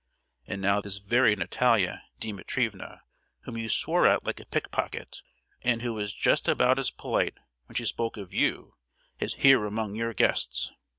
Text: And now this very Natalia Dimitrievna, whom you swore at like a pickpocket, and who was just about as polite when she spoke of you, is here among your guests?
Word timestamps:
And 0.47 0.63
now 0.63 0.81
this 0.81 0.97
very 0.97 1.35
Natalia 1.35 2.01
Dimitrievna, 2.19 3.03
whom 3.41 3.55
you 3.55 3.69
swore 3.69 4.07
at 4.07 4.23
like 4.25 4.39
a 4.39 4.47
pickpocket, 4.47 5.21
and 5.61 5.83
who 5.83 5.93
was 5.93 6.11
just 6.11 6.47
about 6.47 6.79
as 6.79 6.89
polite 6.89 7.37
when 7.67 7.75
she 7.75 7.85
spoke 7.85 8.17
of 8.17 8.33
you, 8.33 8.73
is 9.19 9.35
here 9.35 9.63
among 9.63 9.93
your 9.93 10.15
guests? 10.15 10.71